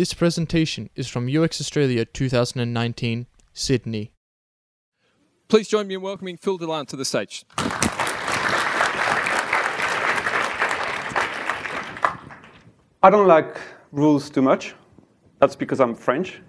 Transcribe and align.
This 0.00 0.14
presentation 0.14 0.88
is 0.96 1.08
from 1.08 1.28
UX 1.28 1.60
Australia 1.60 2.06
2019, 2.06 3.26
Sydney. 3.52 4.12
Please 5.46 5.68
join 5.68 5.86
me 5.88 5.96
in 5.96 6.00
welcoming 6.00 6.38
Phil 6.38 6.58
Delant 6.58 6.88
to 6.88 6.96
the 6.96 7.04
stage. 7.04 7.44
I 13.02 13.10
don't 13.10 13.26
like 13.26 13.60
rules 13.92 14.30
too 14.30 14.40
much. 14.40 14.74
That's 15.38 15.54
because 15.54 15.80
I'm 15.80 15.94
French. 15.94 16.40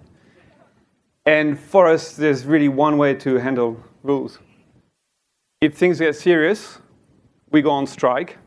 And 1.26 1.60
for 1.60 1.88
us, 1.88 2.16
there's 2.16 2.46
really 2.46 2.70
one 2.70 2.98
way 2.98 3.16
to 3.16 3.36
handle 3.36 3.84
rules. 4.02 4.40
If 5.60 5.76
things 5.76 6.00
get 6.00 6.16
serious, 6.16 6.78
we 7.50 7.62
go 7.62 7.72
on 7.72 7.86
strike. 7.86 8.38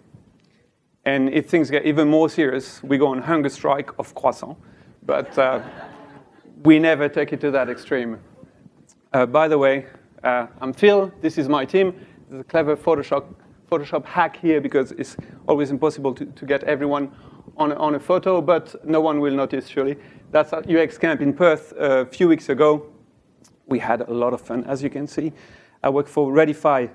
And 1.04 1.28
if 1.28 1.50
things 1.50 1.68
get 1.68 1.84
even 1.84 2.08
more 2.08 2.30
serious, 2.30 2.82
we 2.82 2.96
go 2.96 3.08
on 3.08 3.20
hunger 3.20 3.50
strike 3.50 3.90
of 3.98 4.14
croissant. 4.14 4.56
But 5.06 5.36
uh, 5.38 5.62
we 6.62 6.78
never 6.78 7.08
take 7.08 7.32
it 7.32 7.40
to 7.42 7.50
that 7.50 7.68
extreme. 7.68 8.18
Uh, 9.12 9.26
by 9.26 9.48
the 9.48 9.58
way, 9.58 9.86
uh, 10.22 10.46
I'm 10.60 10.72
Phil. 10.72 11.12
This 11.20 11.36
is 11.36 11.48
my 11.48 11.66
team. 11.66 11.94
There's 12.30 12.40
a 12.40 12.44
clever 12.44 12.74
Photoshop, 12.74 13.24
Photoshop 13.70 14.06
hack 14.06 14.36
here 14.36 14.62
because 14.62 14.92
it's 14.92 15.16
always 15.46 15.70
impossible 15.70 16.14
to, 16.14 16.24
to 16.24 16.46
get 16.46 16.64
everyone 16.64 17.12
on 17.56 17.72
on 17.72 17.94
a 17.94 18.00
photo, 18.00 18.40
but 18.40 18.74
no 18.84 19.00
one 19.00 19.20
will 19.20 19.34
notice, 19.34 19.68
surely. 19.68 19.96
That's 20.30 20.52
at 20.52 20.68
UX 20.68 20.96
Camp 20.98 21.20
in 21.20 21.34
Perth 21.34 21.72
a 21.76 22.06
few 22.06 22.26
weeks 22.26 22.48
ago. 22.48 22.86
We 23.66 23.78
had 23.78 24.00
a 24.00 24.12
lot 24.12 24.32
of 24.32 24.40
fun, 24.40 24.64
as 24.64 24.82
you 24.82 24.90
can 24.90 25.06
see. 25.06 25.32
I 25.82 25.90
work 25.90 26.08
for 26.08 26.32
Readify. 26.32 26.90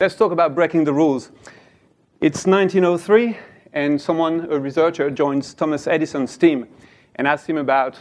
Let's 0.00 0.16
talk 0.16 0.32
about 0.32 0.54
breaking 0.54 0.84
the 0.84 0.92
rules. 0.92 1.30
It's 2.20 2.46
1903, 2.46 3.36
and 3.74 4.00
someone, 4.00 4.46
a 4.50 4.58
researcher, 4.58 5.10
joins 5.10 5.52
Thomas 5.52 5.88
Edison's 5.88 6.36
team 6.38 6.68
and 7.16 7.26
asks 7.26 7.48
him 7.48 7.58
about 7.58 7.98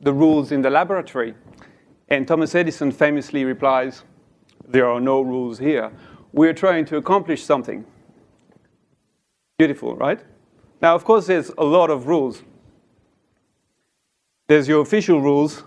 the 0.00 0.12
rules 0.12 0.50
in 0.50 0.62
the 0.62 0.70
laboratory. 0.70 1.34
And 2.08 2.26
Thomas 2.26 2.54
Edison 2.54 2.90
famously 2.90 3.44
replies, 3.44 4.02
There 4.66 4.88
are 4.88 4.98
no 4.98 5.20
rules 5.20 5.58
here. 5.58 5.92
We're 6.32 6.54
trying 6.54 6.86
to 6.86 6.96
accomplish 6.96 7.44
something. 7.44 7.84
Beautiful, 9.58 9.94
right? 9.94 10.20
Now, 10.80 10.94
of 10.94 11.04
course, 11.04 11.26
there's 11.26 11.50
a 11.58 11.64
lot 11.64 11.90
of 11.90 12.06
rules. 12.06 12.42
There's 14.48 14.66
your 14.66 14.80
official 14.80 15.20
rules 15.20 15.64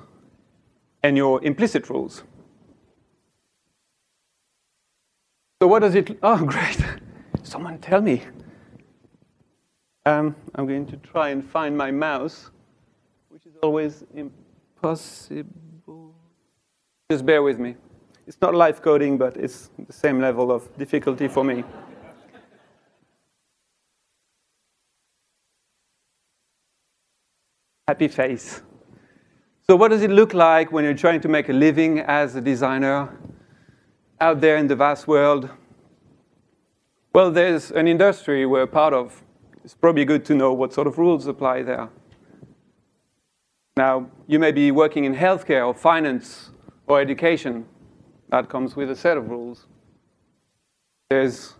and 1.04 1.16
your 1.16 1.44
implicit 1.44 1.92
rules. 1.92 2.24
So 5.62 5.68
what 5.68 5.80
does 5.80 5.94
it, 5.94 6.18
oh, 6.24 6.44
great. 6.44 6.84
Someone 7.44 7.78
tell 7.78 8.02
me. 8.02 8.24
Um, 10.06 10.36
I'm 10.56 10.68
going 10.68 10.86
to 10.88 10.98
try 10.98 11.30
and 11.30 11.44
find 11.44 11.78
my 11.78 11.92
mouse, 11.92 12.52
which 13.30 13.46
is 13.46 13.54
always 13.62 14.04
impossible. 14.14 15.46
Just 17.10 17.26
bear 17.26 17.42
with 17.42 17.60
me. 17.60 17.76
It's 18.28 18.42
not 18.42 18.54
live 18.54 18.82
coding, 18.82 19.18
but 19.18 19.38
it's 19.38 19.70
the 19.88 19.94
same 19.94 20.20
level 20.20 20.52
of 20.52 20.78
difficulty 20.78 21.28
for 21.28 21.44
me. 21.44 21.64
happy 27.88 28.08
face. 28.08 28.62
So, 29.68 29.76
what 29.76 29.90
does 29.90 30.02
it 30.04 30.10
look 30.10 30.34
like 30.34 30.72
when 30.72 30.84
you're 30.86 30.94
trying 30.94 31.22
to 31.22 31.28
make 31.28 31.50
a 31.50 31.54
living 31.54 32.00
as 32.00 32.36
a 32.36 32.42
designer 32.42 33.18
out 34.22 34.42
there 34.42 34.58
in 34.58 34.68
the 34.68 34.76
vast 34.76 35.08
world? 35.08 35.50
Well, 37.14 37.30
there's 37.30 37.72
an 37.72 37.88
industry 37.88 38.46
we're 38.46 38.68
part 38.68 38.94
of. 38.94 39.22
It's 39.64 39.74
probably 39.74 40.04
good 40.04 40.26
to 40.26 40.36
know 40.36 40.52
what 40.52 40.74
sort 40.74 40.88
of 40.88 40.98
rules 40.98 41.26
apply 41.26 41.64
there. 41.64 41.90
Now, 43.78 44.10
you 44.28 44.38
may 44.38 44.52
be 44.52 44.72
working 44.72 45.06
in 45.06 45.16
healthcare 45.16 45.66
or 45.66 45.74
finance 45.74 46.52
or 46.86 47.00
education. 47.00 47.66
That 48.30 48.50
comes 48.50 48.76
with 48.76 48.92
a 48.92 48.96
set 48.96 49.16
of 49.16 49.30
rules. 49.30 49.68
There's 51.10 51.54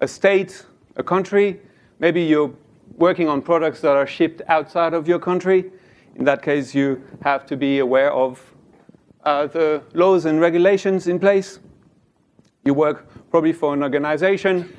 a 0.00 0.08
state, 0.08 0.66
a 0.96 1.02
country. 1.04 1.60
Maybe 2.00 2.22
you're 2.22 2.52
working 2.96 3.28
on 3.28 3.40
products 3.40 3.80
that 3.82 3.94
are 3.94 4.06
shipped 4.06 4.42
outside 4.48 4.92
of 4.92 5.06
your 5.06 5.20
country. 5.20 5.70
In 6.16 6.24
that 6.24 6.42
case, 6.42 6.74
you 6.74 7.02
have 7.22 7.46
to 7.46 7.56
be 7.56 7.78
aware 7.78 8.12
of 8.12 8.42
uh, 9.22 9.46
the 9.46 9.82
laws 9.94 10.24
and 10.24 10.40
regulations 10.40 11.06
in 11.06 11.20
place. 11.20 11.60
You 12.64 12.74
work 12.74 13.30
probably 13.30 13.52
for 13.52 13.74
an 13.74 13.82
organization, 13.82 14.74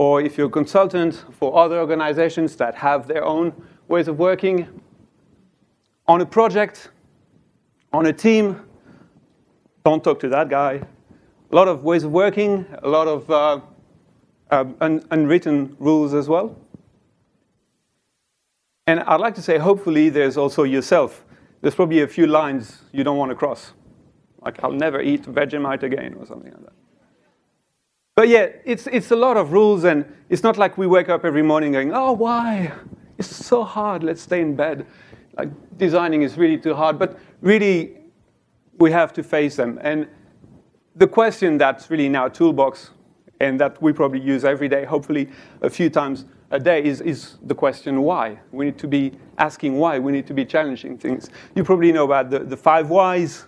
or 0.00 0.22
if 0.22 0.38
you're 0.38 0.46
a 0.46 0.50
consultant 0.50 1.26
for 1.30 1.58
other 1.58 1.78
organizations 1.78 2.56
that 2.56 2.74
have 2.74 3.06
their 3.06 3.22
own 3.22 3.52
ways 3.86 4.08
of 4.08 4.18
working. 4.18 4.66
On 6.08 6.22
a 6.22 6.24
project, 6.24 6.88
on 7.92 8.06
a 8.06 8.12
team, 8.14 8.58
don't 9.84 10.02
talk 10.02 10.18
to 10.20 10.28
that 10.30 10.48
guy. 10.48 10.80
A 11.52 11.54
lot 11.54 11.68
of 11.68 11.84
ways 11.84 12.04
of 12.04 12.12
working, 12.12 12.64
a 12.82 12.88
lot 12.88 13.08
of 13.08 13.30
uh, 13.30 13.60
uh, 14.50 14.64
un- 14.80 15.04
unwritten 15.10 15.76
rules 15.78 16.14
as 16.14 16.30
well. 16.30 16.56
And 18.86 19.00
I'd 19.00 19.20
like 19.20 19.34
to 19.34 19.42
say, 19.42 19.58
hopefully, 19.58 20.08
there's 20.08 20.38
also 20.38 20.62
yourself. 20.62 21.26
There's 21.60 21.74
probably 21.74 22.00
a 22.00 22.08
few 22.08 22.26
lines 22.26 22.84
you 22.90 23.04
don't 23.04 23.18
want 23.18 23.32
to 23.32 23.36
cross. 23.36 23.74
Like, 24.40 24.64
I'll 24.64 24.72
never 24.72 25.02
eat 25.02 25.24
Vegemite 25.24 25.82
again, 25.82 26.14
or 26.18 26.24
something 26.24 26.50
like 26.50 26.62
that. 26.62 26.72
But 28.14 28.28
yeah, 28.28 28.48
it's, 28.64 28.86
it's 28.88 29.10
a 29.10 29.16
lot 29.16 29.36
of 29.36 29.52
rules, 29.52 29.84
and 29.84 30.04
it's 30.28 30.42
not 30.42 30.58
like 30.58 30.76
we 30.76 30.86
wake 30.86 31.08
up 31.08 31.24
every 31.24 31.42
morning 31.42 31.72
going, 31.72 31.92
oh, 31.94 32.12
why? 32.12 32.72
It's 33.18 33.34
so 33.34 33.64
hard, 33.64 34.02
let's 34.02 34.22
stay 34.22 34.40
in 34.40 34.56
bed. 34.56 34.86
Like, 35.38 35.48
designing 35.78 36.22
is 36.22 36.36
really 36.36 36.58
too 36.58 36.74
hard. 36.74 36.98
But 36.98 37.18
really, 37.40 37.98
we 38.78 38.90
have 38.92 39.12
to 39.14 39.22
face 39.22 39.56
them. 39.56 39.78
And 39.82 40.08
the 40.96 41.06
question 41.06 41.56
that's 41.56 41.90
really 41.90 42.06
in 42.06 42.16
our 42.16 42.28
toolbox, 42.28 42.90
and 43.40 43.58
that 43.58 43.80
we 43.80 43.92
probably 43.92 44.20
use 44.20 44.44
every 44.44 44.68
day, 44.68 44.84
hopefully 44.84 45.30
a 45.62 45.70
few 45.70 45.88
times 45.88 46.26
a 46.50 46.58
day 46.58 46.82
is, 46.84 47.00
is 47.00 47.38
the 47.42 47.54
question 47.54 48.02
why. 48.02 48.38
We 48.52 48.66
need 48.66 48.78
to 48.78 48.88
be 48.88 49.12
asking 49.38 49.78
why. 49.78 49.98
We 49.98 50.12
need 50.12 50.26
to 50.26 50.34
be 50.34 50.44
challenging 50.44 50.98
things. 50.98 51.30
You 51.54 51.64
probably 51.64 51.92
know 51.92 52.04
about 52.04 52.28
the, 52.28 52.40
the 52.40 52.56
five 52.56 52.90
whys, 52.90 53.46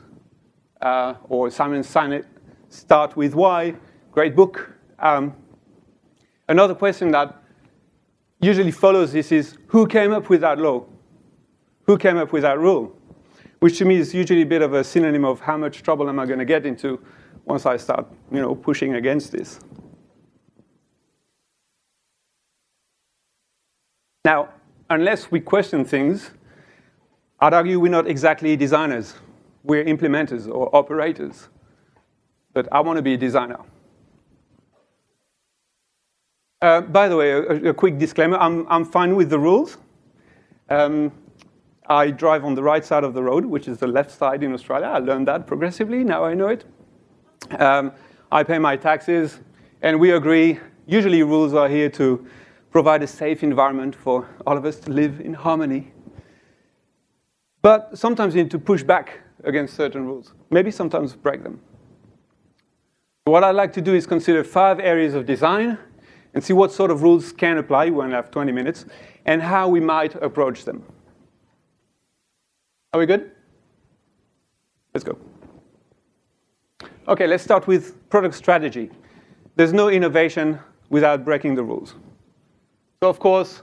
uh, 0.81 1.15
or 1.29 1.51
Simon 1.51 1.83
Sinek, 1.83 2.25
Start 2.69 3.17
with 3.17 3.35
Why. 3.35 3.75
Great 4.13 4.37
book. 4.37 4.71
Um, 4.99 5.35
another 6.47 6.75
question 6.75 7.11
that 7.13 7.43
usually 8.43 8.71
follows 8.71 9.11
this 9.11 9.33
is 9.33 9.57
who 9.69 9.87
came 9.87 10.13
up 10.13 10.29
with 10.29 10.43
that 10.43 10.59
law? 10.59 10.85
Who 11.85 11.97
came 11.97 12.19
up 12.19 12.31
with 12.31 12.43
that 12.43 12.59
rule? 12.59 12.95
Which 13.61 13.79
to 13.79 13.87
me 13.87 13.97
is 13.97 14.13
usually 14.13 14.43
a 14.43 14.47
bit 14.47 14.61
of 14.61 14.75
a 14.75 14.85
synonym 14.85 15.25
of 15.25 15.41
how 15.41 15.57
much 15.57 15.83
trouble 15.83 16.11
am 16.11 16.19
I 16.19 16.27
going 16.27 16.41
to 16.41 16.45
get 16.45 16.67
into 16.67 17.01
once 17.47 17.65
I 17.65 17.79
start 17.79 18.07
you 18.31 18.41
know, 18.41 18.55
pushing 18.55 18.97
against 18.97 19.33
this. 19.33 19.59
Now, 24.27 24.51
unless 24.91 25.31
we 25.31 25.41
question 25.41 25.87
things, 25.87 26.33
I'd 27.41 27.55
argue 27.55 27.81
we're 27.81 27.91
not 27.91 28.07
exactly 28.07 28.57
designers. 28.57 29.15
We're 29.65 29.85
implementers 29.85 30.47
or 30.49 30.75
operators. 30.77 31.49
But 32.53 32.69
I 32.71 32.81
want 32.81 32.99
to 32.99 33.03
be 33.03 33.15
a 33.15 33.17
designer. 33.17 33.61
Uh, 36.63 36.81
by 36.81 37.09
the 37.09 37.17
way, 37.17 37.33
a, 37.33 37.71
a, 37.71 37.75
quick 37.75 37.99
disclaimer 37.99 38.37
I'm, 38.37 38.65
I'm 38.69 38.85
fine 38.85 39.17
with 39.17 39.31
the 39.31 39.39
rules. 39.39 39.79
Um, 40.71 41.11
I 41.89 42.13
drive 42.13 42.45
on 42.45 42.55
the 42.55 42.63
right 42.63 42.85
side 42.85 43.03
of 43.03 43.15
the 43.15 43.23
road, 43.23 43.45
which 43.45 43.67
is 43.67 43.79
the 43.79 43.89
left 43.89 44.13
side 44.13 44.45
in 44.45 44.55
Australia. 44.55 44.87
I 44.87 44.99
learned 44.99 45.27
that 45.27 45.49
progressively, 45.49 46.05
now 46.05 46.25
I 46.25 46.35
know 46.35 46.47
it. 46.47 46.65
Um, 47.59 47.93
I 48.31 48.45
pay 48.45 48.61
my 48.61 48.77
taxes, 48.77 49.41
and 49.83 49.99
we 49.99 50.13
agree. 50.13 50.61
Usually, 50.87 51.25
rules 51.25 51.53
are 51.53 51.69
here 51.69 51.91
to 51.91 52.25
provide 52.71 53.03
a 53.03 53.09
safe 53.09 53.43
environment 53.43 53.97
for 53.97 54.29
all 54.47 54.57
of 54.57 54.65
us 54.65 54.79
to 54.81 54.93
live 54.93 55.21
in 55.21 55.35
harmony. 55.35 55.93
But 57.61 57.99
sometimes 57.99 58.37
you 58.37 58.43
need 58.45 58.53
to 58.53 58.59
push 58.61 58.85
back 58.85 59.19
against 59.43 59.75
certain 59.75 60.07
rules, 60.07 60.33
maybe 60.51 60.71
sometimes 60.71 61.17
break 61.17 61.43
them. 61.43 61.61
What 63.25 63.43
I'd 63.43 63.57
like 63.57 63.73
to 63.73 63.81
do 63.81 63.95
is 63.95 64.07
consider 64.07 64.45
five 64.45 64.79
areas 64.79 65.15
of 65.15 65.27
design 65.27 65.77
and 66.35 66.43
see 66.43 66.53
what 66.53 66.73
sort 66.73 66.91
of 66.91 67.03
rules 67.03 67.33
can 67.33 67.59
apply, 67.59 67.91
we 67.91 68.03
only 68.03 68.15
have 68.15 68.31
20 68.31 68.53
minutes, 68.53 68.87
and 69.27 69.43
how 69.43 69.69
we 69.69 69.81
might 69.81 70.15
approach 70.17 70.65
them. 70.65 70.83
Are 72.93 73.01
we 73.01 73.07
good? 73.07 73.31
Let's 74.95 75.05
go. 75.05 75.17
Okay, 77.09 77.27
let's 77.27 77.43
start 77.43 77.67
with 77.67 78.09
product 78.11 78.35
strategy. 78.35 78.91
There's 79.57 79.73
no 79.73 79.89
innovation 79.89 80.59
without 80.89 81.25
breaking 81.25 81.55
the 81.55 81.63
rules. 81.63 81.95
So 83.03 83.09
of 83.09 83.19
course, 83.19 83.63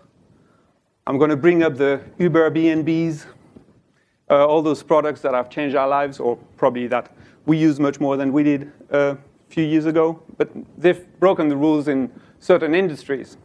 I'm 1.08 1.18
going 1.18 1.30
to 1.30 1.38
bring 1.38 1.64
up 1.64 1.78
the 1.78 2.02
Uber 2.20 2.52
BNBs, 2.52 3.26
uh, 4.30 4.46
all 4.46 4.62
those 4.62 4.84
products 4.84 5.22
that 5.22 5.34
have 5.34 5.50
changed 5.50 5.76
our 5.76 5.88
lives, 5.88 6.20
or 6.20 6.38
probably 6.58 6.88
that 6.88 7.16
we 7.46 7.58
use 7.58 7.80
much 7.80 8.00
more 8.00 8.18
than 8.18 8.32
we 8.32 8.44
did 8.44 8.72
a 8.92 9.18
few 9.48 9.64
years 9.64 9.86
ago, 9.86 10.22
but 10.38 10.50
they've 10.78 11.08
broken 11.20 11.48
the 11.50 11.56
rules 11.56 11.88
in 11.88 12.12
certain 12.40 12.74
industries. 12.74 13.38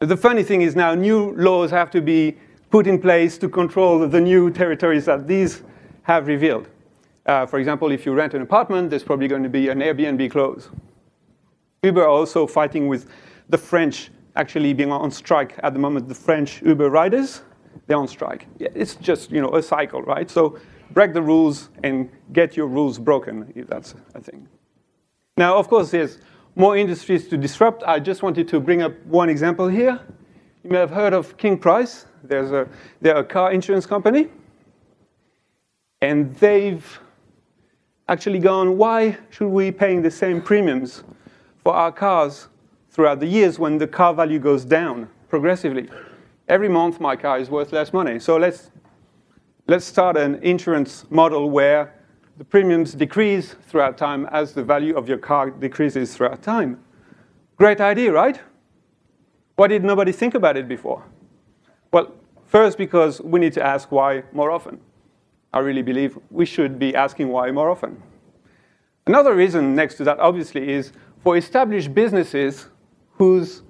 The 0.00 0.16
funny 0.16 0.42
thing 0.42 0.62
is 0.62 0.74
now 0.74 0.94
new 0.94 1.32
laws 1.36 1.70
have 1.70 1.90
to 1.90 2.00
be 2.00 2.36
put 2.70 2.86
in 2.86 3.00
place 3.00 3.36
to 3.38 3.48
control 3.48 4.08
the 4.08 4.20
new 4.20 4.50
territories 4.50 5.04
that 5.04 5.26
these 5.26 5.62
have 6.02 6.26
revealed. 6.26 6.68
Uh, 7.26 7.44
for 7.46 7.58
example, 7.58 7.90
if 7.92 8.06
you 8.06 8.14
rent 8.14 8.32
an 8.34 8.42
apartment, 8.42 8.90
there's 8.90 9.02
probably 9.04 9.28
going 9.28 9.42
to 9.42 9.48
be 9.48 9.68
an 9.68 9.80
Airbnb 9.80 10.30
clause. 10.30 10.70
Uber 11.82 12.02
are 12.02 12.08
also 12.08 12.46
fighting 12.46 12.88
with 12.88 13.10
the 13.48 13.58
French 13.58 14.10
actually 14.36 14.72
being 14.72 14.92
on 14.92 15.10
strike 15.10 15.58
at 15.62 15.72
the 15.74 15.78
moment. 15.78 16.08
The 16.08 16.14
French 16.14 16.62
Uber 16.62 16.88
riders, 16.88 17.42
they're 17.86 17.98
on 17.98 18.08
strike. 18.08 18.46
It's 18.58 18.94
just 18.96 19.30
you 19.30 19.40
know 19.40 19.50
a 19.50 19.62
cycle, 19.62 20.02
right? 20.02 20.30
So 20.30 20.58
break 20.92 21.12
the 21.12 21.22
rules 21.22 21.68
and 21.82 22.10
get 22.32 22.56
your 22.56 22.66
rules 22.66 22.98
broken. 22.98 23.52
If 23.54 23.66
that's 23.66 23.94
a 24.14 24.20
thing. 24.20 24.48
Now, 25.36 25.56
of 25.56 25.68
course, 25.68 25.90
there's 25.90 26.18
more 26.56 26.76
industries 26.76 27.28
to 27.28 27.36
disrupt. 27.36 27.82
I 27.84 27.98
just 28.00 28.22
wanted 28.22 28.48
to 28.48 28.60
bring 28.60 28.82
up 28.82 28.92
one 29.06 29.28
example 29.28 29.68
here. 29.68 30.00
You 30.62 30.70
may 30.70 30.78
have 30.78 30.90
heard 30.90 31.12
of 31.12 31.36
King 31.36 31.58
Price. 31.58 32.06
There's 32.22 32.52
a, 32.52 32.68
they're 33.00 33.16
a 33.16 33.24
car 33.24 33.52
insurance 33.52 33.86
company. 33.86 34.28
And 36.02 36.34
they've 36.36 37.00
actually 38.08 38.38
gone, 38.38 38.76
why 38.76 39.18
should 39.30 39.48
we 39.48 39.70
be 39.70 39.78
paying 39.78 40.02
the 40.02 40.10
same 40.10 40.42
premiums 40.42 41.04
for 41.62 41.74
our 41.74 41.92
cars 41.92 42.48
throughout 42.90 43.20
the 43.20 43.26
years 43.26 43.58
when 43.58 43.78
the 43.78 43.86
car 43.86 44.12
value 44.12 44.38
goes 44.38 44.64
down 44.64 45.08
progressively? 45.28 45.88
Every 46.48 46.68
month 46.68 47.00
my 47.00 47.16
car 47.16 47.38
is 47.38 47.48
worth 47.48 47.72
less 47.72 47.92
money. 47.92 48.18
So 48.18 48.36
let's, 48.36 48.70
let's 49.68 49.84
start 49.84 50.16
an 50.16 50.36
insurance 50.42 51.04
model 51.10 51.48
where 51.50 51.94
the 52.40 52.44
premiums 52.46 52.94
decrease 52.94 53.54
throughout 53.68 53.98
time 53.98 54.24
as 54.32 54.54
the 54.54 54.64
value 54.64 54.96
of 54.96 55.06
your 55.06 55.18
car 55.18 55.50
decreases 55.50 56.16
throughout 56.16 56.42
time. 56.42 56.82
Great 57.58 57.82
idea, 57.82 58.10
right? 58.10 58.40
Why 59.56 59.66
did 59.66 59.84
nobody 59.84 60.10
think 60.10 60.34
about 60.34 60.56
it 60.56 60.66
before? 60.66 61.04
Well, 61.92 62.14
first, 62.46 62.78
because 62.78 63.20
we 63.20 63.40
need 63.40 63.52
to 63.52 63.62
ask 63.62 63.92
why 63.92 64.22
more 64.32 64.50
often. 64.50 64.80
I 65.52 65.58
really 65.58 65.82
believe 65.82 66.18
we 66.30 66.46
should 66.46 66.78
be 66.78 66.94
asking 66.94 67.28
why 67.28 67.50
more 67.50 67.68
often. 67.68 68.02
Another 69.06 69.34
reason 69.34 69.74
next 69.74 69.96
to 69.96 70.04
that, 70.04 70.18
obviously, 70.18 70.66
is 70.72 70.92
for 71.22 71.36
established 71.36 71.92
businesses 71.94 72.68
whose 73.18 73.64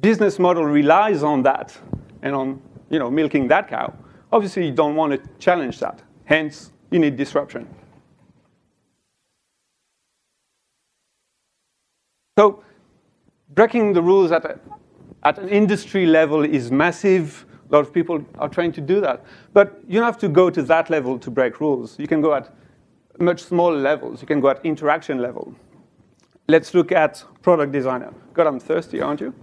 business 0.00 0.38
model 0.38 0.64
relies 0.64 1.22
on 1.22 1.42
that 1.42 1.76
and 2.22 2.34
on 2.34 2.62
you 2.88 2.98
know, 2.98 3.10
milking 3.10 3.48
that 3.48 3.68
cow, 3.68 3.92
obviously 4.32 4.64
you 4.64 4.72
don't 4.72 4.96
want 4.96 5.12
to 5.12 5.30
challenge 5.38 5.78
that. 5.80 6.00
Hence, 6.24 6.72
you 6.90 6.98
need 6.98 7.18
disruption. 7.18 7.68
So 12.38 12.64
breaking 13.50 13.92
the 13.92 14.02
rules 14.02 14.32
at, 14.32 14.44
a, 14.44 14.58
at 15.22 15.38
an 15.38 15.48
industry 15.48 16.06
level 16.06 16.44
is 16.44 16.70
massive. 16.70 17.44
A 17.68 17.74
lot 17.74 17.80
of 17.80 17.92
people 17.92 18.24
are 18.38 18.48
trying 18.48 18.72
to 18.72 18.80
do 18.80 19.00
that. 19.02 19.24
But 19.52 19.80
you 19.86 19.98
don't 19.98 20.06
have 20.06 20.18
to 20.18 20.28
go 20.28 20.48
to 20.48 20.62
that 20.62 20.88
level 20.88 21.18
to 21.18 21.30
break 21.30 21.60
rules. 21.60 21.98
You 21.98 22.06
can 22.06 22.22
go 22.22 22.34
at 22.34 22.54
much 23.18 23.42
smaller 23.42 23.78
levels. 23.78 24.22
You 24.22 24.26
can 24.26 24.40
go 24.40 24.48
at 24.48 24.64
interaction 24.64 25.18
level. 25.18 25.54
Let's 26.48 26.72
look 26.74 26.90
at 26.90 27.22
product 27.42 27.72
designer. 27.72 28.12
God, 28.32 28.46
I'm 28.46 28.58
thirsty, 28.60 29.00
aren't 29.00 29.20
you? 29.20 29.34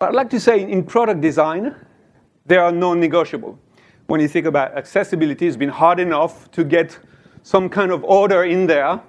I'd 0.00 0.14
like 0.14 0.30
to 0.30 0.40
say 0.40 0.62
in 0.62 0.84
product 0.84 1.20
design, 1.20 1.74
there 2.44 2.62
are 2.62 2.72
non-negotiable 2.72 3.58
when 4.06 4.20
you 4.20 4.28
think 4.28 4.46
about 4.46 4.76
accessibility, 4.76 5.46
it's 5.46 5.56
been 5.56 5.68
hard 5.68 5.98
enough 5.98 6.50
to 6.52 6.64
get 6.64 6.98
some 7.42 7.68
kind 7.68 7.90
of 7.90 8.04
order 8.04 8.44
in 8.44 8.66
there 8.66 9.00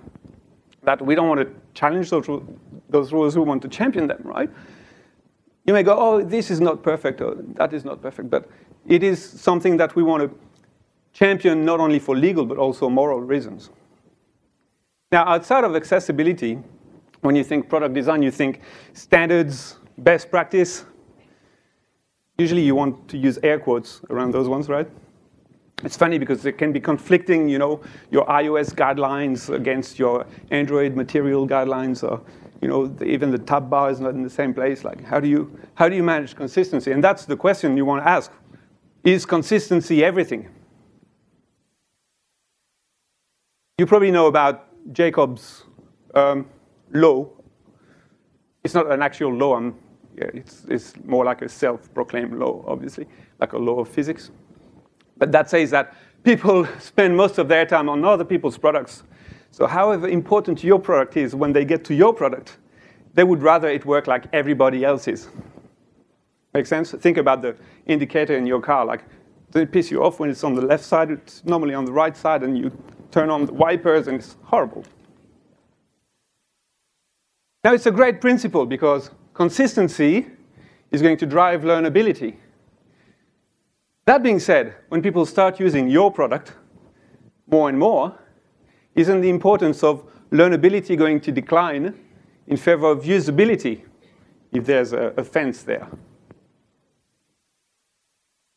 that 0.83 1.01
we 1.01 1.15
don't 1.15 1.27
want 1.27 1.41
to 1.41 1.53
challenge 1.73 2.09
those, 2.09 2.27
those 2.89 3.11
rules, 3.11 3.37
we 3.37 3.43
want 3.43 3.61
to 3.61 3.67
champion 3.67 4.07
them, 4.07 4.21
right? 4.23 4.49
You 5.65 5.73
may 5.73 5.83
go, 5.83 5.97
oh, 5.97 6.23
this 6.23 6.49
is 6.49 6.61
not 6.61 6.81
perfect, 6.81 7.21
or 7.21 7.35
that 7.55 7.73
is 7.73 7.83
not 7.83 8.01
perfect, 8.01 8.29
but 8.29 8.49
it 8.87 9.03
is 9.03 9.23
something 9.23 9.77
that 9.77 9.95
we 9.95 10.03
want 10.03 10.23
to 10.23 10.37
champion 11.13 11.65
not 11.65 11.79
only 11.79 11.99
for 11.99 12.15
legal, 12.15 12.45
but 12.45 12.57
also 12.57 12.89
moral 12.89 13.19
reasons. 13.19 13.69
Now, 15.11 15.25
outside 15.25 15.63
of 15.63 15.75
accessibility, 15.75 16.59
when 17.21 17.35
you 17.35 17.43
think 17.43 17.69
product 17.69 17.93
design, 17.93 18.21
you 18.21 18.31
think 18.31 18.61
standards, 18.93 19.77
best 19.97 20.29
practice, 20.29 20.85
usually 22.37 22.61
you 22.61 22.75
want 22.75 23.07
to 23.09 23.17
use 23.17 23.39
air 23.43 23.59
quotes 23.59 24.01
around 24.09 24.33
those 24.33 24.47
ones, 24.47 24.69
right? 24.69 24.87
It's 25.83 25.95
funny 25.97 26.17
because 26.17 26.45
it 26.45 26.57
can 26.57 26.71
be 26.71 26.79
conflicting, 26.79 27.47
you 27.47 27.59
know, 27.59 27.81
your 28.09 28.25
iOS 28.25 28.73
guidelines 28.73 29.53
against 29.53 29.99
your 29.99 30.25
Android 30.49 30.95
material 30.95 31.47
guidelines, 31.47 32.03
or 32.03 32.21
you 32.61 32.67
know, 32.67 32.95
even 33.05 33.29
the 33.29 33.37
tab 33.37 33.69
bar 33.69 33.91
is 33.91 33.99
not 33.99 34.15
in 34.15 34.23
the 34.23 34.29
same 34.29 34.53
place. 34.53 34.83
Like, 34.83 35.03
how 35.03 35.19
do 35.19 35.27
you 35.27 35.59
how 35.75 35.87
do 35.87 35.95
you 35.95 36.01
manage 36.01 36.35
consistency? 36.35 36.91
And 36.91 37.03
that's 37.03 37.25
the 37.25 37.37
question 37.37 37.77
you 37.77 37.85
want 37.85 38.03
to 38.03 38.09
ask: 38.09 38.31
Is 39.03 39.25
consistency 39.25 40.03
everything? 40.03 40.49
You 43.77 43.85
probably 43.85 44.09
know 44.09 44.25
about 44.25 44.65
Jakob's 44.91 45.63
um, 46.15 46.49
law. 46.91 47.29
It's 48.63 48.73
not 48.73 48.91
an 48.91 49.03
actual 49.03 49.31
law. 49.31 49.55
I'm 49.55 49.75
it's, 50.17 50.65
it's 50.67 50.93
more 51.05 51.23
like 51.25 51.41
a 51.41 51.49
self-proclaimed 51.49 52.33
law, 52.33 52.63
obviously, 52.67 53.07
like 53.39 53.53
a 53.53 53.57
law 53.57 53.79
of 53.79 53.89
physics. 53.89 54.31
But 55.17 55.31
that 55.31 55.49
says 55.49 55.71
that 55.71 55.95
people 56.23 56.67
spend 56.79 57.15
most 57.15 57.37
of 57.37 57.47
their 57.47 57.65
time 57.65 57.89
on 57.89 58.03
other 58.03 58.25
people's 58.25 58.57
products. 58.57 59.03
So 59.51 59.65
however 59.67 60.07
important 60.07 60.63
your 60.63 60.79
product 60.79 61.17
is, 61.17 61.33
when 61.35 61.53
they 61.53 61.65
get 61.65 61.83
to 61.85 61.95
your 61.95 62.13
product, 62.13 62.57
they 63.13 63.23
would 63.23 63.41
rather 63.41 63.67
it 63.67 63.85
work 63.85 64.07
like 64.07 64.25
everybody 64.33 64.83
else's. 64.83 65.29
Make 66.53 66.65
sense? 66.65 66.91
Think 66.91 67.17
about 67.17 67.41
the 67.41 67.55
indicator 67.85 68.35
in 68.37 68.45
your 68.45 68.61
car. 68.61 68.85
Like, 68.85 69.03
does 69.51 69.63
it 69.63 69.71
piss 69.71 69.89
you 69.89 70.03
off 70.03 70.19
when 70.19 70.29
it's 70.29 70.43
on 70.43 70.53
the 70.53 70.61
left 70.61 70.83
side? 70.83 71.09
It's 71.11 71.43
normally 71.45 71.73
on 71.73 71.85
the 71.85 71.91
right 71.91 72.15
side, 72.15 72.43
and 72.43 72.57
you 72.57 72.71
turn 73.11 73.29
on 73.29 73.45
the 73.45 73.53
wipers, 73.53 74.07
and 74.07 74.19
it's 74.19 74.35
horrible. 74.43 74.83
Now, 77.63 77.73
it's 77.73 77.85
a 77.85 77.91
great 77.91 78.21
principle 78.21 78.65
because 78.65 79.09
consistency 79.37 80.25
is 80.89 81.03
going 81.03 81.15
to 81.15 81.25
drive 81.27 81.61
learnability. 81.61 82.35
That 84.07 84.23
being 84.23 84.39
said, 84.39 84.75
when 84.89 85.03
people 85.03 85.27
start 85.27 85.59
using 85.59 85.87
your 85.87 86.11
product 86.11 86.53
more 87.45 87.69
and 87.69 87.77
more, 87.77 88.17
isn't 88.95 89.21
the 89.21 89.29
importance 89.29 89.83
of 89.83 90.03
learnability 90.31 90.97
going 90.97 91.21
to 91.21 91.31
decline 91.31 91.93
in 92.47 92.57
favor 92.57 92.89
of 92.89 93.03
usability 93.03 93.83
if 94.51 94.65
there's 94.65 94.91
a, 94.93 95.13
a 95.17 95.23
fence 95.23 95.61
there? 95.61 95.87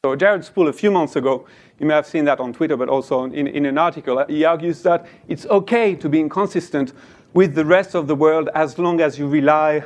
So 0.03 0.17
Jared 0.17 0.47
Spool, 0.47 0.69
a 0.69 0.73
few 0.73 0.91
months 0.91 1.15
ago, 1.15 1.47
you 1.79 1.85
may 1.85 1.93
have 1.93 2.07
seen 2.07 2.25
that 2.25 2.41
on 2.41 2.55
Twitter, 2.55 2.79
but 2.79 2.89
also 2.89 3.25
in, 3.25 3.47
in 3.47 3.67
an 3.67 3.77
article, 3.77 4.25
he 4.29 4.47
argues 4.47 4.83
that 4.85 5.07
it's 5.29 5.45
okay 5.47 5.95
to 5.97 6.09
be 6.09 6.21
inconsistent 6.21 6.95
with 7.35 7.55
the 7.55 7.67
rest 7.67 7.95
of 7.95 8.07
the 8.07 8.15
world 8.15 8.49
as 8.55 8.79
long 8.79 9.03
as 9.03 9.19
you 9.19 9.29
rely 9.29 9.85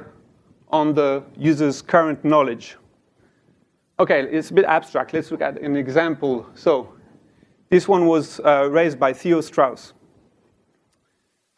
on 0.75 0.93
the 0.93 1.23
user's 1.39 1.81
current 1.81 2.25
knowledge. 2.25 2.77
Okay, 4.01 4.23
it's 4.23 4.51
a 4.51 4.55
bit 4.55 4.65
abstract. 4.65 5.13
Let's 5.13 5.31
look 5.31 5.41
at 5.41 5.57
an 5.61 5.77
example. 5.77 6.45
So 6.57 6.93
this 7.71 7.87
one 7.87 8.07
was 8.07 8.41
uh, 8.41 8.69
raised 8.69 8.99
by 8.99 9.13
Theo 9.13 9.41
Strauss. 9.41 9.93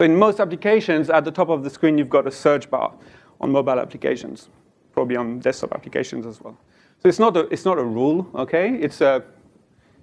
In 0.00 0.14
most 0.14 0.38
applications, 0.38 1.08
at 1.08 1.24
the 1.24 1.30
top 1.30 1.48
of 1.48 1.64
the 1.64 1.70
screen, 1.70 1.96
you've 1.96 2.10
got 2.10 2.26
a 2.26 2.30
search 2.30 2.70
bar 2.70 2.92
on 3.40 3.50
mobile 3.50 3.80
applications, 3.80 4.50
probably 4.92 5.16
on 5.16 5.38
desktop 5.38 5.72
applications 5.72 6.26
as 6.26 6.42
well. 6.42 6.58
So 7.02 7.08
it's 7.08 7.18
not 7.18 7.34
a, 7.38 7.48
it's 7.50 7.64
not 7.64 7.78
a 7.78 7.84
rule, 7.84 8.28
okay? 8.34 8.74
It's 8.74 9.00
a, 9.00 9.24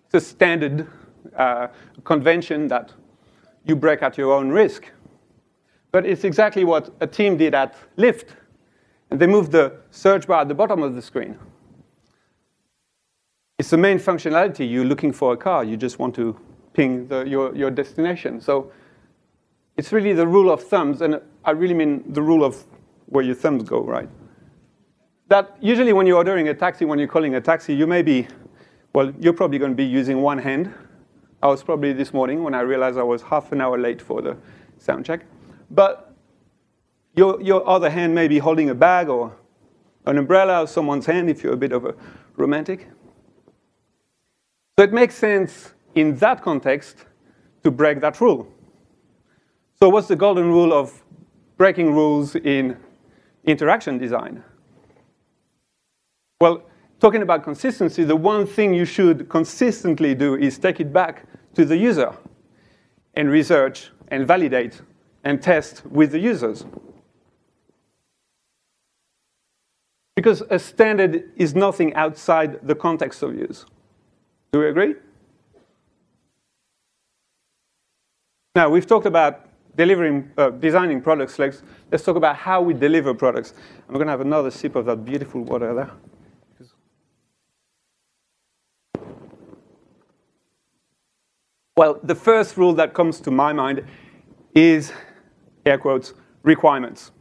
it's 0.06 0.16
a 0.16 0.22
standard 0.22 0.88
uh, 1.38 1.68
convention 2.04 2.68
that 2.70 2.92
you 3.64 3.76
break 3.76 4.02
at 4.02 4.18
your 4.18 4.34
own 4.34 4.50
risk. 4.50 4.90
But 5.92 6.08
it's 6.08 6.24
exactly 6.24 6.64
what 6.64 6.90
a 7.00 7.06
team 7.06 7.38
did 7.38 7.54
at 7.54 7.76
Lyft 7.96 8.30
and 9.14 9.22
they 9.22 9.28
move 9.28 9.52
the 9.52 9.72
search 9.92 10.26
bar 10.26 10.42
at 10.42 10.48
the 10.48 10.56
bottom 10.56 10.82
of 10.82 10.96
the 10.96 11.02
screen. 11.02 11.38
It's 13.60 13.70
the 13.70 13.78
main 13.78 14.00
functionality. 14.00 14.68
You're 14.68 14.86
looking 14.86 15.14
for 15.14 15.34
a 15.34 15.38
car. 15.38 15.64
You 15.64 15.78
just 15.78 16.00
want 16.00 16.16
to 16.16 16.36
ping 16.74 17.08
the, 17.10 17.24
your, 17.24 17.56
your 17.56 17.70
destination. 17.70 18.42
So 18.42 18.72
it's 19.78 19.92
really 19.92 20.14
the 20.14 20.26
rule 20.26 20.50
of 20.50 20.64
thumbs, 20.64 21.02
and 21.02 21.22
I 21.46 21.52
really 21.52 21.76
mean 21.76 22.12
the 22.12 22.24
rule 22.24 22.44
of 22.44 22.66
where 23.06 23.24
your 23.24 23.36
thumbs 23.36 23.62
go, 23.62 23.84
right? 23.84 24.10
That 25.28 25.58
usually 25.62 25.94
when 25.94 26.08
you're 26.08 26.18
ordering 26.18 26.48
a 26.48 26.56
taxi, 26.56 26.84
when 26.84 26.98
you're 26.98 27.08
calling 27.08 27.36
a 27.36 27.42
taxi, 27.42 27.76
you 27.76 27.86
may 27.86 28.02
be, 28.02 28.28
well, 28.96 29.14
you're 29.20 29.34
probably 29.34 29.60
going 29.60 29.74
to 29.74 29.76
be 29.76 29.86
using 29.86 30.24
one 30.24 30.40
hand. 30.40 30.74
I 31.44 31.50
was 31.50 31.62
probably 31.62 31.94
this 31.94 32.16
morning 32.16 32.42
when 32.42 32.56
I 32.56 32.62
realized 32.62 32.98
I 32.98 33.04
was 33.04 33.22
half 33.22 33.52
an 33.52 33.62
hour 33.62 33.78
late 33.78 34.02
for 34.02 34.24
the 34.24 34.36
sound 34.80 35.06
check. 35.06 35.24
But 35.70 36.13
your, 37.16 37.42
your 37.42 37.68
other 37.68 37.90
hand 37.90 38.16
may 38.16 38.28
be 38.28 38.40
holding 38.40 38.70
a 38.70 38.76
bag 38.76 39.10
or 39.10 39.36
an 40.06 40.18
umbrella 40.18 40.64
or 40.64 40.68
someone's 40.68 41.06
hand 41.06 41.30
if 41.30 41.44
you're 41.44 41.54
a 41.54 41.58
bit 41.58 41.72
of 41.72 41.86
a 41.86 41.96
romantic. 42.36 42.88
So 44.78 44.84
it 44.84 44.92
makes 44.92 45.16
sense 45.16 45.74
in 45.96 46.16
that 46.18 46.42
context 46.42 47.06
to 47.64 47.72
break 47.72 48.02
that 48.02 48.20
rule. 48.20 48.48
So 49.80 49.90
what's 49.90 50.08
the 50.08 50.16
golden 50.16 50.48
rule 50.48 50.74
of 50.74 51.04
breaking 51.58 51.94
rules 51.94 52.36
in 52.36 52.78
interaction 53.44 53.98
design? 53.98 54.44
Well, 56.42 56.64
talking 57.00 57.22
about 57.22 57.44
consistency, 57.44 58.04
the 58.04 58.16
one 58.16 58.48
thing 58.48 58.74
you 58.74 58.86
should 58.86 59.30
consistently 59.30 60.16
do 60.16 60.36
is 60.36 60.58
take 60.58 60.80
it 60.80 60.92
back 60.92 61.26
to 61.54 61.66
the 61.66 61.78
user 61.78 62.16
and 63.14 63.30
research 63.30 63.92
and 64.08 64.28
validate 64.28 64.82
and 65.24 65.42
test 65.42 65.86
with 65.86 66.12
the 66.12 66.20
users. 66.20 66.66
Because 70.16 70.44
a 70.50 70.60
standard 70.60 71.32
is 71.36 71.56
nothing 71.56 71.94
outside 71.96 72.60
the 72.68 72.76
context 72.76 73.24
of 73.24 73.36
use. 73.36 73.66
Do 74.52 74.60
we 74.60 74.70
agree? 74.70 74.96
Now, 78.56 78.70
we've 78.70 78.86
talked 78.86 79.08
about 79.08 79.50
delivering, 79.76 80.32
uh, 80.38 80.52
designing 80.52 81.02
products. 81.02 81.40
Let's, 81.40 81.64
let's 81.92 82.04
talk 82.04 82.16
about 82.16 82.36
how 82.36 82.62
we 82.62 82.76
deliver 82.76 83.16
products. 83.16 83.56
I'm 83.88 83.96
going 83.96 84.06
to 84.06 84.12
have 84.12 84.22
another 84.22 84.52
sip 84.52 84.76
of 84.76 84.86
that 84.86 85.04
beautiful 85.04 85.42
water 85.42 85.74
there. 85.74 85.92
Well, 91.76 92.00
the 92.04 92.14
first 92.14 92.56
rule 92.56 92.74
that 92.74 92.94
comes 92.94 93.20
to 93.22 93.32
my 93.32 93.52
mind 93.52 93.84
is, 94.54 94.94
air 95.66 95.80
quotes, 95.80 96.14
requirements. 96.44 97.12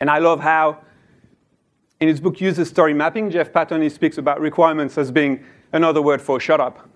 And 0.00 0.10
I 0.10 0.18
love 0.18 0.40
how, 0.40 0.80
in 2.04 2.08
his 2.08 2.20
book 2.20 2.38
User 2.38 2.66
Story 2.66 2.92
Mapping, 2.92 3.30
Jeff 3.30 3.50
Patton 3.50 3.80
he 3.80 3.88
speaks 3.88 4.18
about 4.18 4.38
requirements 4.38 4.98
as 4.98 5.10
being 5.10 5.42
another 5.72 6.02
word 6.02 6.20
for 6.20 6.38
shut 6.38 6.60
up. 6.60 6.86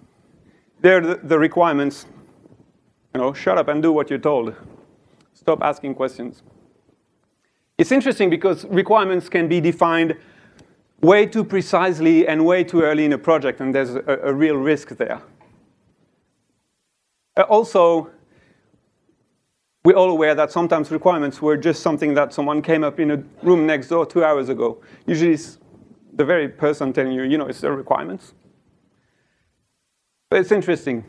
They're 0.82 1.00
the, 1.00 1.14
the 1.22 1.38
requirements. 1.38 2.04
You 3.14 3.22
know, 3.22 3.32
shut 3.32 3.56
up 3.56 3.68
and 3.68 3.82
do 3.82 3.90
what 3.90 4.10
you're 4.10 4.18
told. 4.18 4.54
Stop 5.32 5.62
asking 5.62 5.94
questions. 5.94 6.42
It's 7.78 7.90
interesting 7.90 8.28
because 8.28 8.66
requirements 8.66 9.30
can 9.30 9.48
be 9.48 9.62
defined 9.62 10.14
way 11.00 11.24
too 11.24 11.42
precisely 11.42 12.28
and 12.28 12.44
way 12.44 12.62
too 12.62 12.82
early 12.82 13.06
in 13.06 13.14
a 13.14 13.18
project, 13.18 13.62
and 13.62 13.74
there's 13.74 13.94
a, 13.94 14.20
a 14.24 14.34
real 14.34 14.56
risk 14.56 14.88
there. 14.98 15.22
Uh, 17.34 17.44
also, 17.44 18.10
we're 19.88 19.94
all 19.94 20.10
aware 20.10 20.34
that 20.34 20.52
sometimes 20.52 20.90
requirements 20.90 21.40
were 21.40 21.56
just 21.56 21.80
something 21.80 22.12
that 22.12 22.34
someone 22.34 22.60
came 22.60 22.84
up 22.84 23.00
in 23.00 23.10
a 23.10 23.22
room 23.42 23.64
next 23.64 23.88
door 23.88 24.04
two 24.04 24.22
hours 24.22 24.50
ago. 24.50 24.76
Usually 25.06 25.32
it's 25.32 25.56
the 26.12 26.26
very 26.26 26.46
person 26.46 26.92
telling 26.92 27.12
you, 27.12 27.22
you 27.22 27.38
know, 27.38 27.46
it's 27.46 27.62
the 27.62 27.72
requirements. 27.72 28.34
But 30.28 30.40
it's 30.40 30.52
interesting. 30.52 31.06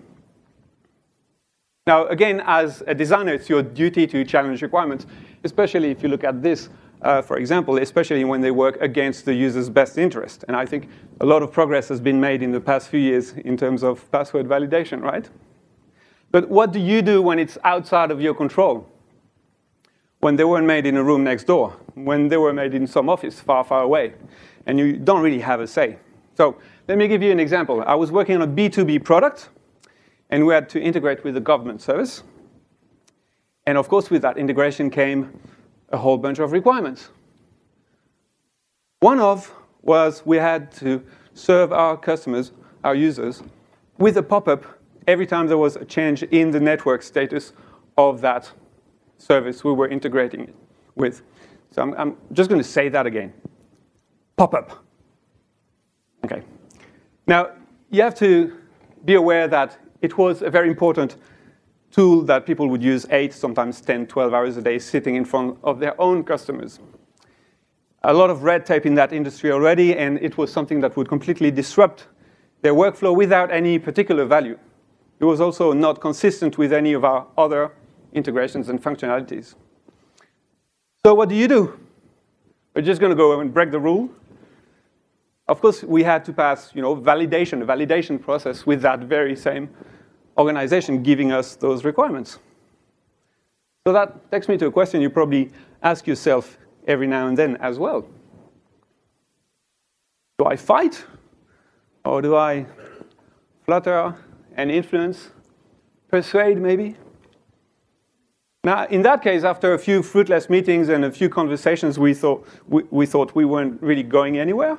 Now, 1.87 2.07
again, 2.07 2.41
as 2.45 2.81
a 2.87 2.95
designer, 2.95 3.33
it's 3.33 3.49
your 3.49 3.63
duty 3.63 4.07
to 4.07 4.23
challenge 4.23 4.61
requirements, 4.61 5.05
especially 5.43 5.91
if 5.91 6.01
you 6.01 6.07
look 6.07 6.23
at 6.23 6.41
this, 6.41 6.69
uh, 7.01 7.21
for 7.21 7.35
example, 7.35 7.79
especially 7.79 8.23
when 8.23 8.39
they 8.39 8.51
work 8.51 8.77
against 8.79 9.25
the 9.25 9.33
user's 9.33 9.69
best 9.69 9.97
interest. 9.97 10.45
And 10.47 10.55
I 10.55 10.65
think 10.65 10.87
a 11.19 11.25
lot 11.25 11.43
of 11.43 11.51
progress 11.51 11.89
has 11.89 11.99
been 11.99 12.21
made 12.21 12.41
in 12.41 12.53
the 12.53 12.61
past 12.61 12.87
few 12.87 13.01
years 13.01 13.33
in 13.33 13.57
terms 13.57 13.83
of 13.83 14.09
password 14.09 14.47
validation, 14.47 15.01
right? 15.01 15.29
But 16.31 16.49
what 16.49 16.71
do 16.71 16.79
you 16.79 17.01
do 17.01 17.21
when 17.21 17.39
it's 17.39 17.57
outside 17.63 18.11
of 18.11 18.21
your 18.21 18.33
control? 18.33 18.87
When 20.19 20.35
they 20.35 20.43
weren't 20.43 20.67
made 20.67 20.85
in 20.85 20.97
a 20.97 21.03
room 21.03 21.23
next 21.23 21.45
door, 21.45 21.75
when 21.95 22.27
they 22.27 22.37
were 22.37 22.53
made 22.53 22.73
in 22.73 22.85
some 22.87 23.09
office 23.09 23.39
far, 23.39 23.63
far 23.63 23.83
away, 23.83 24.13
and 24.65 24.77
you 24.77 24.97
don't 24.97 25.21
really 25.21 25.39
have 25.39 25.61
a 25.61 25.67
say. 25.67 25.97
So 26.35 26.57
let 26.87 26.97
me 26.97 27.07
give 27.07 27.23
you 27.23 27.31
an 27.31 27.39
example. 27.39 27.83
I 27.85 27.95
was 27.95 28.11
working 28.11 28.35
on 28.35 28.41
a 28.41 28.47
B2B 28.47 29.03
product, 29.03 29.49
and 30.29 30.45
we 30.45 30.53
had 30.53 30.69
to 30.69 30.81
integrate 30.81 31.23
with 31.23 31.33
the 31.33 31.41
government 31.41 31.81
service. 31.81 32.23
And 33.65 33.77
of 33.77 33.87
course, 33.87 34.09
with 34.09 34.21
that 34.23 34.37
integration 34.37 34.89
came 34.89 35.39
a 35.89 35.97
whole 35.97 36.17
bunch 36.17 36.39
of 36.39 36.51
requirements. 36.51 37.09
One 38.99 39.19
of 39.19 39.53
was 39.81 40.25
we 40.25 40.37
had 40.37 40.71
to 40.73 41.03
serve 41.33 41.71
our 41.71 41.95
customers, 41.95 42.51
our 42.83 42.95
users, 42.95 43.41
with 43.97 44.17
a 44.17 44.23
pop-up 44.23 44.78
every 45.07 45.25
time 45.25 45.47
there 45.47 45.57
was 45.57 45.75
a 45.75 45.85
change 45.85 46.23
in 46.23 46.51
the 46.51 46.59
network 46.59 47.01
status 47.01 47.53
of 47.97 48.21
that 48.21 48.51
service 49.17 49.63
we 49.63 49.73
were 49.73 49.87
integrating 49.87 50.41
it 50.41 50.55
with. 50.95 51.21
So 51.71 51.81
I'm, 51.81 51.93
I'm 51.95 52.17
just 52.33 52.49
going 52.49 52.61
to 52.61 52.67
say 52.67 52.89
that 52.89 53.05
again. 53.05 53.33
Pop-up. 54.37 54.83
Okay. 56.25 56.41
Now, 57.27 57.51
you 57.89 58.01
have 58.01 58.15
to 58.15 58.57
be 59.05 59.15
aware 59.15 59.47
that 59.47 59.77
it 60.01 60.17
was 60.17 60.41
a 60.41 60.49
very 60.49 60.69
important 60.69 61.17
tool 61.91 62.21
that 62.21 62.45
people 62.45 62.69
would 62.69 62.83
use 62.83 63.05
8, 63.09 63.33
sometimes 63.33 63.81
10, 63.81 64.07
12 64.07 64.33
hours 64.33 64.57
a 64.57 64.61
day 64.61 64.79
sitting 64.79 65.15
in 65.15 65.25
front 65.25 65.57
of 65.63 65.79
their 65.79 65.99
own 65.99 66.23
customers. 66.23 66.79
A 68.03 68.13
lot 68.13 68.29
of 68.29 68.43
red 68.43 68.65
tape 68.65 68.85
in 68.85 68.95
that 68.95 69.11
industry 69.11 69.51
already, 69.51 69.95
and 69.97 70.19
it 70.19 70.37
was 70.37 70.51
something 70.51 70.79
that 70.81 70.95
would 70.95 71.09
completely 71.09 71.51
disrupt 71.51 72.07
their 72.61 72.73
workflow 72.73 73.15
without 73.15 73.51
any 73.51 73.79
particular 73.79 74.25
value. 74.25 74.57
It 75.19 75.25
was 75.25 75.41
also 75.41 75.73
not 75.73 75.99
consistent 75.99 76.57
with 76.57 76.71
any 76.71 76.93
of 76.93 77.03
our 77.03 77.27
other 77.37 77.71
integrations 78.13 78.69
and 78.69 78.81
functionalities. 78.81 79.55
So 81.05 81.13
what 81.13 81.29
do 81.29 81.35
you 81.35 81.47
do? 81.47 81.79
We're 82.73 82.81
just 82.81 83.01
going 83.01 83.11
to 83.11 83.15
go 83.15 83.39
and 83.39 83.53
break 83.53 83.71
the 83.71 83.79
rule. 83.79 84.09
Of 85.47 85.61
course, 85.61 85.83
we 85.83 86.03
had 86.03 86.23
to 86.25 86.33
pass, 86.33 86.71
you 86.73 86.81
know, 86.81 86.95
validation, 86.95 87.61
a 87.61 87.65
validation 87.65 88.21
process 88.21 88.65
with 88.65 88.81
that 88.83 88.99
very 88.99 89.35
same 89.35 89.69
organization 90.37 91.03
giving 91.03 91.31
us 91.31 91.55
those 91.55 91.83
requirements. 91.83 92.39
So 93.85 93.93
that 93.93 94.31
takes 94.31 94.47
me 94.47 94.57
to 94.57 94.67
a 94.67 94.71
question 94.71 95.01
you 95.01 95.09
probably 95.09 95.51
ask 95.81 96.05
yourself 96.07 96.57
every 96.87 97.07
now 97.07 97.27
and 97.27 97.37
then 97.37 97.57
as 97.57 97.79
well. 97.79 98.05
Do 100.37 100.45
I 100.45 100.55
fight? 100.55 101.03
Or 102.05 102.21
do 102.21 102.35
I 102.35 102.65
flutter 103.65 104.15
and 104.59 104.69
influence, 104.69 105.31
persuade 106.09 106.57
maybe. 106.57 106.97
Now, 108.65 108.85
in 108.87 109.01
that 109.03 109.21
case, 109.21 109.43
after 109.43 109.73
a 109.73 109.79
few 109.79 110.03
fruitless 110.03 110.49
meetings 110.49 110.89
and 110.89 111.05
a 111.05 111.11
few 111.11 111.29
conversations, 111.29 111.97
we 111.97 112.13
thought 112.13 112.45
we, 112.67 112.83
we, 112.91 113.05
thought 113.05 113.33
we 113.33 113.45
weren't 113.45 113.81
really 113.81 114.03
going 114.03 114.37
anywhere. 114.37 114.77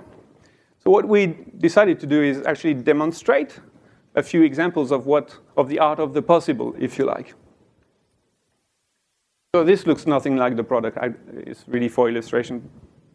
So 0.84 0.90
what 0.90 1.08
we 1.08 1.34
decided 1.58 1.99
to 2.00 2.06
do 2.06 2.22
is 2.22 2.42
actually 2.46 2.75
demonstrate 2.75 3.58
a 4.14 4.22
few 4.22 4.42
examples 4.42 4.92
of 4.92 5.06
what 5.06 5.38
of 5.56 5.68
the 5.68 5.78
art 5.78 5.99
of 5.99 6.12
the 6.12 6.22
possible, 6.22 6.75
if 6.78 6.99
you 6.99 7.06
like. 7.06 7.34
So 9.54 9.64
this 9.64 9.87
looks 9.87 10.06
nothing 10.06 10.37
like 10.37 10.56
the 10.56 10.64
product. 10.64 10.99
I, 10.99 11.12
it's 11.32 11.64
really 11.66 11.88
for 11.88 12.08
illustration 12.08 12.68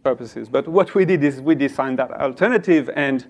purposes. 0.03 0.49
But 0.49 0.67
what 0.67 0.95
we 0.95 1.05
did 1.05 1.23
is 1.23 1.41
we 1.41 1.55
designed 1.55 1.99
that 1.99 2.11
alternative 2.11 2.89
and 2.95 3.25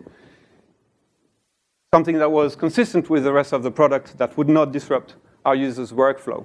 something 1.96 2.20
that 2.20 2.30
was 2.30 2.58
consistent 2.58 3.10
with 3.10 3.24
the 3.24 3.32
rest 3.32 3.54
of 3.54 3.64
the 3.64 3.72
product 3.72 4.18
that 4.18 4.36
would 4.38 4.50
not 4.50 4.74
disrupt 4.74 5.16
our 5.46 5.56
users' 5.56 5.94
workflow. 5.94 6.44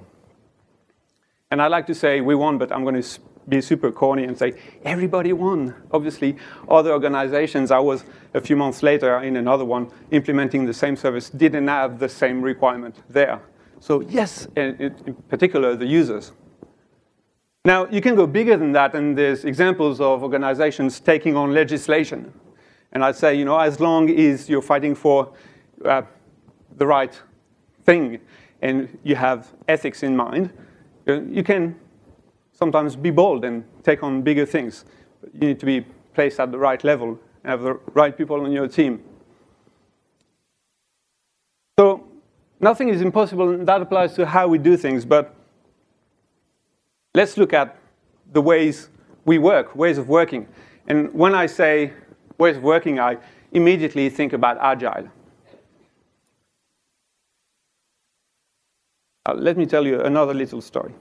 And 1.51 1.61
I 1.61 1.67
like 1.67 1.85
to 1.87 1.93
say 1.93 2.21
we 2.21 2.35
won, 2.35 2.57
but 2.57 2.71
I'm 2.71 2.83
going 2.83 3.01
to 3.01 3.19
be 3.49 3.59
super 3.59 3.91
corny 3.91 4.23
and 4.23 4.37
say 4.37 4.53
everybody 4.85 5.33
won. 5.33 5.75
Obviously, 5.91 6.37
other 6.69 6.93
organizations, 6.93 7.69
I 7.69 7.79
was 7.79 8.05
a 8.33 8.39
few 8.39 8.55
months 8.55 8.81
later 8.81 9.19
in 9.19 9.35
another 9.35 9.65
one 9.65 9.91
implementing 10.11 10.65
the 10.65 10.73
same 10.73 10.95
service, 10.95 11.29
didn't 11.29 11.67
have 11.67 11.99
the 11.99 12.07
same 12.07 12.41
requirement 12.41 12.95
there. 13.09 13.41
So 13.81 13.99
yes, 14.07 14.47
in 14.55 15.17
particular, 15.27 15.75
the 15.75 15.85
users. 15.85 16.31
Now, 17.65 17.87
you 17.87 17.99
can 17.99 18.15
go 18.15 18.25
bigger 18.25 18.55
than 18.55 18.71
that, 18.71 18.95
and 18.95 19.17
there's 19.17 19.43
examples 19.43 19.99
of 19.99 20.23
organizations 20.23 21.01
taking 21.01 21.35
on 21.35 21.53
legislation. 21.53 22.31
And 22.91 23.03
I'd 23.03 23.15
say, 23.15 23.35
you 23.35 23.45
know, 23.45 23.57
as 23.57 23.79
long 23.79 24.09
as 24.09 24.49
you're 24.49 24.61
fighting 24.61 24.95
for 24.95 25.33
uh, 25.85 26.01
the 26.77 26.85
right 26.85 27.19
thing 27.83 28.19
and 28.61 28.97
you 29.03 29.15
have 29.15 29.51
ethics 29.67 30.03
in 30.03 30.15
mind, 30.15 30.51
uh, 31.07 31.21
you 31.21 31.43
can 31.43 31.79
sometimes 32.51 32.95
be 32.95 33.09
bold 33.09 33.45
and 33.45 33.63
take 33.83 34.03
on 34.03 34.21
bigger 34.21 34.45
things. 34.45 34.85
You 35.33 35.47
need 35.47 35.59
to 35.59 35.65
be 35.65 35.85
placed 36.13 36.39
at 36.39 36.51
the 36.51 36.57
right 36.57 36.83
level 36.83 37.19
and 37.43 37.51
have 37.51 37.61
the 37.61 37.73
right 37.93 38.15
people 38.15 38.41
on 38.41 38.51
your 38.51 38.67
team. 38.67 39.03
So 41.79 42.07
nothing 42.59 42.89
is 42.89 43.01
impossible, 43.01 43.49
and 43.49 43.67
that 43.67 43.81
applies 43.81 44.13
to 44.15 44.25
how 44.25 44.47
we 44.47 44.57
do 44.57 44.77
things. 44.77 45.05
But 45.05 45.33
let's 47.15 47.37
look 47.37 47.53
at 47.53 47.77
the 48.31 48.41
ways 48.41 48.89
we 49.25 49.39
work, 49.39 49.75
ways 49.75 49.97
of 49.97 50.09
working. 50.09 50.47
And 50.87 51.13
when 51.13 51.33
I 51.33 51.45
say 51.45 51.93
of 52.49 52.63
working, 52.63 52.99
I 52.99 53.17
immediately 53.51 54.09
think 54.09 54.33
about 54.33 54.57
agile. 54.59 55.09
Uh, 59.25 59.33
let 59.35 59.55
me 59.57 59.65
tell 59.65 59.85
you 59.85 60.01
another 60.01 60.33
little 60.33 60.61
story. 60.61 60.93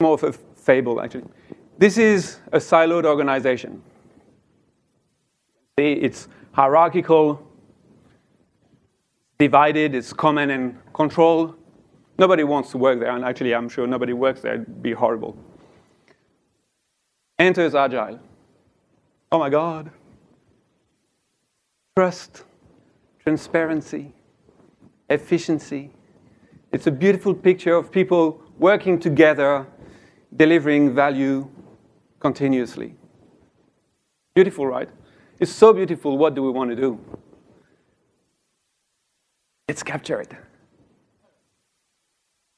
More 0.00 0.14
of 0.14 0.24
a 0.24 0.32
fable, 0.32 1.00
actually. 1.00 1.26
This 1.78 1.98
is 1.98 2.38
a 2.52 2.58
siloed 2.58 3.04
organization. 3.04 3.82
See, 5.78 5.92
it's 5.92 6.28
hierarchical, 6.52 7.46
divided, 9.38 9.94
it's 9.94 10.12
command 10.12 10.50
and 10.50 10.78
control. 10.94 11.54
Nobody 12.16 12.44
wants 12.44 12.70
to 12.70 12.78
work 12.78 13.00
there, 13.00 13.10
and 13.10 13.24
actually, 13.24 13.54
I'm 13.54 13.68
sure 13.68 13.86
nobody 13.86 14.12
works 14.12 14.40
there. 14.40 14.54
It'd 14.54 14.82
be 14.82 14.92
horrible. 14.92 15.36
Enters 17.38 17.74
agile. 17.74 18.20
Oh 19.32 19.38
my 19.38 19.50
God. 19.50 19.90
Trust, 21.96 22.44
transparency, 23.20 24.12
efficiency. 25.08 25.90
It's 26.72 26.86
a 26.86 26.90
beautiful 26.90 27.34
picture 27.34 27.74
of 27.74 27.90
people 27.90 28.42
working 28.58 28.98
together, 28.98 29.66
delivering 30.36 30.94
value 30.94 31.48
continuously. 32.20 32.94
Beautiful, 34.34 34.66
right? 34.66 34.88
It's 35.38 35.52
so 35.52 35.72
beautiful. 35.72 36.18
What 36.18 36.34
do 36.34 36.42
we 36.42 36.50
want 36.50 36.70
to 36.70 36.76
do? 36.76 36.98
Let's 39.68 39.82
capture 39.82 40.20
it. 40.20 40.32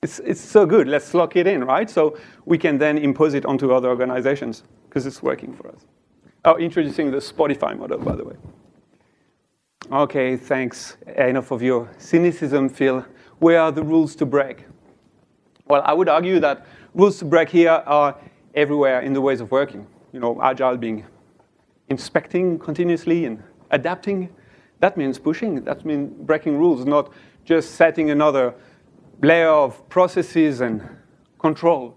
It's, 0.07 0.21
it's 0.21 0.41
so 0.41 0.65
good. 0.67 0.87
Let's 0.87 1.15
lock 1.15 1.35
it 1.35 1.49
in, 1.49 1.65
right? 1.65 1.91
So 1.91 2.17
we 2.45 2.59
can 2.59 2.79
then 2.79 2.97
impose 2.97 3.35
it 3.35 3.45
onto 3.45 3.73
other 3.73 3.89
organizations 3.89 4.63
because 4.89 5.05
it's 5.05 5.21
working 5.21 5.53
for 5.53 5.67
us. 5.71 5.85
Oh, 6.45 6.55
introducing 6.55 7.11
the 7.11 7.17
Spotify 7.17 7.77
model, 7.77 7.99
by 7.99 8.15
the 8.15 8.23
way. 8.23 8.37
Okay, 9.91 10.37
thanks. 10.37 10.97
Enough 11.17 11.51
of 11.51 11.61
your 11.61 11.91
cynicism, 11.99 12.69
Phil. 12.69 13.05
Where 13.41 13.61
are 13.61 13.73
the 13.73 13.83
rules 13.83 14.15
to 14.17 14.27
break? 14.27 14.67
Well, 15.67 15.83
I 15.85 15.93
would 15.93 16.09
argue 16.09 16.39
that 16.39 16.69
rules 16.95 17.19
to 17.19 17.25
break 17.25 17.49
here 17.49 17.83
are 17.85 18.17
everywhere 18.55 19.01
in 19.01 19.13
the 19.13 19.21
ways 19.21 19.41
of 19.41 19.51
working. 19.51 19.89
You 20.13 20.21
know, 20.21 20.41
agile 20.41 20.77
being 20.77 21.05
inspecting 21.89 22.61
continuously 22.61 23.25
and 23.25 23.43
adapting. 23.73 24.29
That 24.79 24.97
means 24.97 25.19
pushing. 25.19 25.65
That 25.65 25.85
means 25.85 26.13
breaking 26.21 26.59
rules, 26.59 26.85
not 26.85 27.13
just 27.45 27.73
setting 27.73 28.11
another 28.11 28.55
layer 29.23 29.49
of 29.49 29.88
processes 29.88 30.61
and 30.61 30.87
control. 31.38 31.96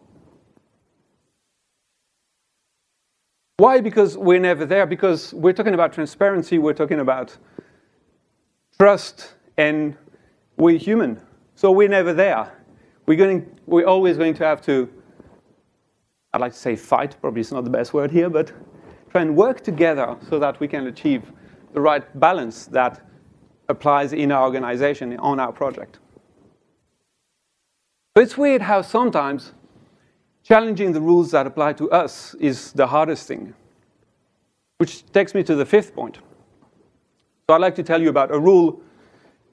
Why? 3.58 3.82
Because 3.82 4.18
we're 4.18 4.40
never 4.40 4.66
there. 4.66 4.86
Because 4.86 5.34
we're 5.34 5.54
talking 5.54 5.74
about 5.74 5.92
transparency, 5.94 6.58
we're 6.60 6.74
talking 6.74 7.00
about 7.00 7.38
trust, 8.78 9.36
and 9.58 9.98
we're 10.56 10.78
human. 10.78 11.22
So 11.56 11.72
we're 11.72 11.90
never 11.90 12.14
there. 12.14 12.54
We're, 13.06 13.18
going, 13.18 13.60
we're 13.66 13.86
always 13.86 14.16
going 14.18 14.34
to 14.36 14.46
have 14.46 14.62
to, 14.62 14.90
I'd 16.34 16.40
like 16.40 16.54
to 16.54 16.58
say 16.58 16.78
fight, 16.78 17.18
probably 17.20 17.42
it's 17.42 17.52
not 17.52 17.66
the 17.66 17.70
best 17.70 17.94
word 17.94 18.12
here, 18.12 18.30
but 18.30 18.54
try 19.10 19.24
and 19.24 19.36
work 19.36 19.62
together 19.62 20.16
so 20.30 20.40
that 20.40 20.60
we 20.62 20.68
can 20.68 20.88
achieve 20.88 21.24
the 21.74 21.82
right 21.82 22.18
balance 22.20 22.68
that 22.68 23.02
applies 23.68 24.14
in 24.14 24.32
our 24.32 24.44
organization, 24.44 25.18
on 25.18 25.40
our 25.40 25.52
project. 25.52 26.00
So 28.20 28.24
it's 28.24 28.38
weird 28.38 28.62
how 28.62 28.82
sometimes 28.82 29.54
challenging 30.44 30.92
the 30.92 31.00
rules 31.00 31.32
that 31.32 31.48
apply 31.48 31.72
to 31.72 31.90
us 31.90 32.34
is 32.34 32.74
the 32.74 32.86
hardest 32.86 33.30
thing. 33.30 33.54
Which 34.78 35.10
takes 35.14 35.34
me 35.34 35.42
to 35.44 35.56
the 35.56 35.66
fifth 35.66 35.96
point. 35.96 36.18
So 37.48 37.56
I'd 37.56 37.62
like 37.62 37.76
to 37.76 37.84
tell 37.84 38.02
you 38.02 38.10
about 38.10 38.30
a 38.32 38.38
rule 38.38 38.82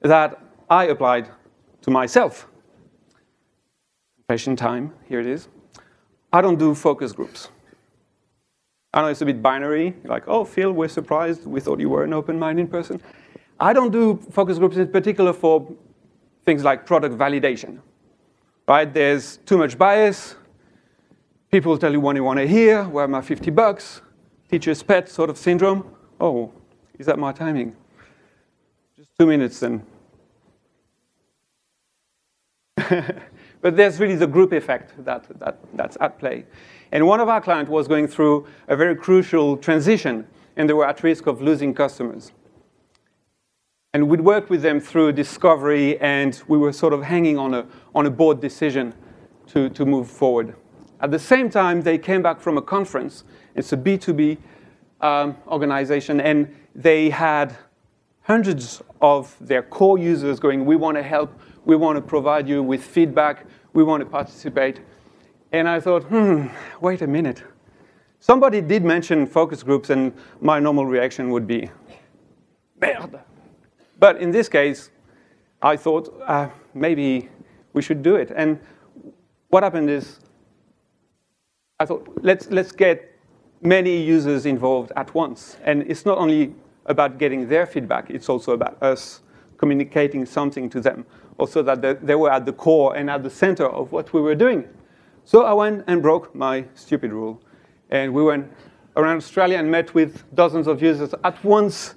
that 0.01 0.41
I 0.69 0.87
applied 0.87 1.29
to 1.83 1.91
myself. 1.91 2.49
Confession 4.17 4.57
time, 4.57 4.93
here 5.07 5.21
it 5.21 5.27
is. 5.27 5.47
I 6.33 6.41
don't 6.41 6.59
do 6.59 6.75
focus 6.75 7.13
groups. 7.13 7.47
I 8.93 9.01
know 9.01 9.07
it's 9.07 9.21
a 9.21 9.25
bit 9.25 9.41
binary, 9.41 9.95
like, 10.03 10.23
oh, 10.27 10.43
Phil, 10.43 10.73
we're 10.73 10.89
surprised. 10.89 11.45
We 11.45 11.61
thought 11.61 11.79
you 11.79 11.87
were 11.87 12.03
an 12.03 12.11
open 12.11 12.37
minded 12.37 12.69
person. 12.69 13.01
I 13.61 13.71
don't 13.71 13.91
do 13.91 14.19
focus 14.29 14.57
groups 14.57 14.75
in 14.75 14.89
particular 14.89 15.31
for 15.31 15.73
things 16.43 16.65
like 16.65 16.85
product 16.85 17.17
validation. 17.17 17.79
Right? 18.67 18.93
There's 18.93 19.37
too 19.37 19.57
much 19.57 19.77
bias. 19.77 20.35
People 21.49 21.77
tell 21.77 21.91
you 21.91 22.01
what 22.01 22.15
you 22.15 22.23
want 22.23 22.39
to 22.39 22.47
hear. 22.47 22.83
Where 22.83 23.05
are 23.05 23.07
my 23.07 23.21
50 23.21 23.49
bucks? 23.51 24.01
Teacher's 24.49 24.83
pet 24.83 25.07
sort 25.07 25.29
of 25.29 25.37
syndrome. 25.37 25.89
Oh, 26.19 26.51
is 26.99 27.05
that 27.05 27.17
my 27.17 27.31
timing? 27.31 27.75
Just 28.97 29.11
two 29.17 29.25
minutes 29.25 29.59
then. 29.61 29.85
but 33.61 33.75
there's 33.75 33.99
really 33.99 34.15
the 34.15 34.27
group 34.27 34.51
effect 34.51 34.93
that, 35.05 35.25
that, 35.39 35.59
that's 35.73 35.97
at 36.01 36.19
play. 36.19 36.45
And 36.91 37.07
one 37.07 37.19
of 37.19 37.29
our 37.29 37.41
clients 37.41 37.69
was 37.69 37.87
going 37.87 38.07
through 38.07 38.47
a 38.67 38.75
very 38.75 38.95
crucial 38.95 39.57
transition, 39.57 40.27
and 40.57 40.69
they 40.69 40.73
were 40.73 40.87
at 40.87 41.03
risk 41.03 41.27
of 41.27 41.41
losing 41.41 41.73
customers. 41.73 42.31
And 43.93 44.09
we'd 44.09 44.21
worked 44.21 44.49
with 44.49 44.61
them 44.61 44.79
through 44.79 45.13
discovery, 45.13 45.97
and 45.99 46.41
we 46.47 46.57
were 46.57 46.73
sort 46.73 46.93
of 46.93 47.03
hanging 47.03 47.37
on 47.37 47.53
a, 47.53 47.65
on 47.95 48.05
a 48.05 48.11
board 48.11 48.41
decision 48.41 48.93
to, 49.47 49.69
to 49.69 49.85
move 49.85 50.09
forward. 50.09 50.55
At 50.99 51.11
the 51.11 51.19
same 51.19 51.49
time, 51.49 51.81
they 51.81 51.97
came 51.97 52.21
back 52.21 52.41
from 52.41 52.57
a 52.57 52.61
conference. 52.61 53.23
It's 53.55 53.71
a 53.71 53.77
B2B 53.77 54.37
um, 54.99 55.37
organization, 55.47 56.19
and 56.19 56.53
they 56.75 57.09
had 57.09 57.55
hundreds 58.23 58.81
of 59.01 59.35
their 59.39 59.63
core 59.63 59.97
users 59.97 60.39
going, 60.39 60.65
We 60.65 60.75
want 60.75 60.97
to 60.97 61.03
help, 61.03 61.39
we 61.63 61.77
want 61.77 61.95
to 61.95 62.01
provide 62.01 62.47
you 62.47 62.61
with 62.61 62.83
feedback, 62.83 63.45
we 63.71 63.83
want 63.83 64.01
to 64.01 64.05
participate. 64.05 64.81
And 65.53 65.69
I 65.69 65.79
thought, 65.79 66.03
hmm, 66.03 66.47
wait 66.81 67.01
a 67.01 67.07
minute. 67.07 67.43
Somebody 68.19 68.59
did 68.59 68.83
mention 68.83 69.25
focus 69.25 69.63
groups, 69.63 69.91
and 69.91 70.13
my 70.41 70.59
normal 70.59 70.85
reaction 70.85 71.29
would 71.31 71.47
be, 71.47 71.69
merde. 72.81 73.19
But 73.99 74.17
in 74.17 74.31
this 74.31 74.49
case, 74.49 74.91
I 75.61 75.75
thought 75.75 76.13
uh, 76.25 76.49
maybe 76.73 77.29
we 77.73 77.81
should 77.81 78.03
do 78.03 78.15
it. 78.15 78.31
And 78.35 78.59
what 79.49 79.63
happened 79.63 79.89
is, 79.89 80.19
I 81.79 81.85
thought, 81.85 82.07
let's, 82.21 82.49
let's 82.49 82.71
get 82.71 83.13
many 83.61 84.01
users 84.01 84.45
involved 84.45 84.91
at 84.95 85.13
once. 85.13 85.57
And 85.63 85.83
it's 85.83 86.05
not 86.05 86.17
only 86.17 86.53
about 86.85 87.17
getting 87.17 87.47
their 87.47 87.65
feedback, 87.65 88.09
it's 88.09 88.29
also 88.29 88.51
about 88.53 88.81
us 88.81 89.21
communicating 89.57 90.25
something 90.25 90.69
to 90.69 90.79
them, 90.79 91.05
also 91.37 91.63
that 91.63 92.05
they 92.05 92.15
were 92.15 92.31
at 92.31 92.45
the 92.45 92.53
core 92.53 92.95
and 92.95 93.09
at 93.09 93.23
the 93.23 93.29
center 93.29 93.67
of 93.67 93.91
what 93.91 94.13
we 94.13 94.21
were 94.21 94.35
doing. 94.35 94.67
So 95.25 95.43
I 95.43 95.53
went 95.53 95.83
and 95.87 96.01
broke 96.01 96.33
my 96.33 96.65
stupid 96.75 97.11
rule. 97.11 97.41
And 97.89 98.13
we 98.13 98.23
went 98.23 98.51
around 98.95 99.17
Australia 99.17 99.57
and 99.57 99.69
met 99.69 99.93
with 99.93 100.23
dozens 100.35 100.67
of 100.67 100.81
users 100.81 101.13
at 101.23 101.43
once. 101.43 101.95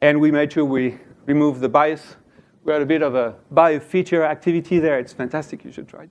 And 0.00 0.20
we 0.20 0.30
made 0.30 0.52
sure 0.52 0.64
we 0.64 0.98
removed 1.26 1.60
the 1.60 1.68
bias. 1.68 2.16
We 2.64 2.72
had 2.72 2.82
a 2.82 2.86
bit 2.86 3.02
of 3.02 3.14
a 3.14 3.34
buy 3.50 3.70
a 3.70 3.80
feature 3.80 4.24
activity 4.24 4.78
there. 4.78 4.98
It's 4.98 5.12
fantastic. 5.12 5.64
You 5.64 5.72
should 5.72 5.88
try 5.88 6.04
it. 6.04 6.10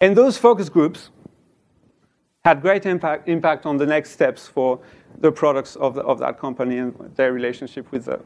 And 0.00 0.16
those 0.16 0.36
focus 0.36 0.68
groups 0.68 1.10
had 2.44 2.62
great 2.62 2.86
impact, 2.86 3.28
impact 3.28 3.66
on 3.66 3.76
the 3.76 3.86
next 3.86 4.10
steps 4.10 4.46
for 4.46 4.80
the 5.20 5.30
products 5.30 5.76
of, 5.76 5.94
the, 5.94 6.02
of 6.02 6.18
that 6.20 6.38
company 6.38 6.78
and 6.78 6.94
their 7.16 7.32
relationship 7.32 7.90
with 7.90 8.04
the 8.04 8.20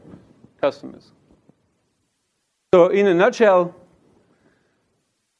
customers. 0.61 1.11
So, 2.73 2.87
in 2.87 3.07
a 3.07 3.13
nutshell, 3.13 3.75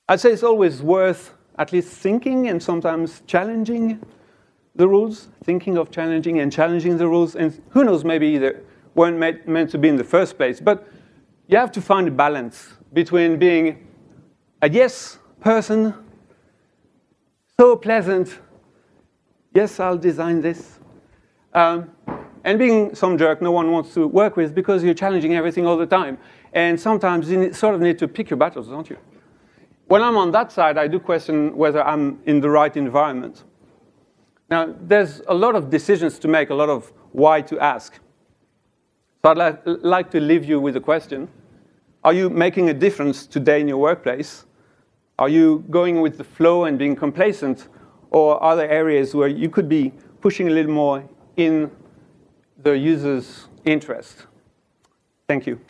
I'd 0.10 0.20
say 0.20 0.32
it's 0.32 0.44
always 0.44 0.82
worth 0.82 1.34
at 1.58 1.72
least 1.72 1.90
thinking 1.90 2.50
and 2.50 2.62
sometimes 2.62 3.22
challenging 3.26 4.02
the 4.76 4.88
rules, 4.88 5.30
thinking 5.44 5.78
of 5.78 5.92
challenging 5.92 6.40
and 6.40 6.52
challenging 6.52 6.98
the 6.98 7.08
rules. 7.08 7.36
And 7.36 7.62
who 7.70 7.84
knows, 7.84 8.04
maybe 8.04 8.38
they 8.38 8.54
weren't 8.96 9.48
meant 9.48 9.70
to 9.72 9.78
be 9.78 9.90
in 9.90 9.96
the 9.96 10.04
first 10.04 10.38
place. 10.38 10.60
But 10.60 10.88
you 11.48 11.58
have 11.58 11.72
to 11.74 11.82
find 11.82 12.08
a 12.08 12.12
balance 12.12 12.74
between 12.94 13.38
being 13.38 13.88
a 14.62 14.70
yes 14.70 15.18
person, 15.40 15.94
so 17.60 17.76
pleasant, 17.76 18.40
yes, 19.54 19.80
I'll 19.80 19.98
design 19.98 20.42
this, 20.42 20.80
um, 21.54 21.92
and 22.44 22.60
being 22.60 22.96
some 22.96 23.18
jerk 23.18 23.42
no 23.42 23.52
one 23.52 23.72
wants 23.72 23.94
to 23.94 24.08
work 24.08 24.36
with 24.36 24.54
because 24.54 24.84
you're 24.84 24.94
challenging 24.94 25.36
everything 25.36 25.66
all 25.66 25.78
the 25.78 25.86
time. 25.86 26.18
And 26.54 26.80
sometimes 26.80 27.30
you 27.30 27.54
sort 27.54 27.76
of 27.76 27.82
need 27.82 27.98
to 28.00 28.08
pick 28.08 28.30
your 28.30 28.38
battles, 28.38 28.68
don't 28.68 28.90
you? 28.90 28.98
When 29.88 30.02
I'm 30.02 30.18
on 30.18 30.32
that 30.32 30.52
side, 30.52 30.78
I 30.78 30.88
do 30.88 31.00
question 31.00 31.56
whether 31.56 31.84
I'm 31.84 32.20
in 32.26 32.42
the 32.42 32.50
right 32.50 32.76
environment. 32.76 33.44
Now, 34.50 34.74
there's 34.80 35.22
a 35.28 35.34
lot 35.34 35.56
of 35.56 35.70
decisions 35.70 36.20
to 36.20 36.28
make, 36.28 36.50
a 36.50 36.56
lot 36.56 36.70
of 36.70 36.92
why 37.12 37.42
to 37.42 37.60
ask. 37.60 38.00
So 39.26 39.32
I'd 39.32 39.38
like, 39.38 39.62
like 39.66 40.12
to 40.12 40.20
leave 40.20 40.44
you 40.44 40.60
with 40.60 40.76
a 40.76 40.82
question. 40.82 41.30
Are 42.04 42.12
you 42.12 42.30
making 42.30 42.70
a 42.70 42.74
difference 42.74 43.26
today 43.26 43.62
in 43.62 43.70
your 43.70 43.78
workplace? 43.78 44.44
Are 45.18 45.30
you 45.30 45.64
going 45.70 46.02
with 46.02 46.18
the 46.18 46.26
flow 46.26 46.66
and 46.66 46.78
being 46.78 46.94
complacent? 46.94 47.70
Or 48.12 48.36
are 48.44 48.58
there 48.58 48.70
areas 48.70 49.16
where 49.16 49.30
you 49.30 49.50
could 49.50 49.70
be 49.70 49.94
pushing 50.20 50.50
a 50.50 50.52
little 50.52 50.74
more 50.74 51.08
in 51.38 51.72
the 52.64 52.78
user's 52.78 53.48
interest? 53.64 54.28
Thank 55.30 55.48
you. 55.48 55.62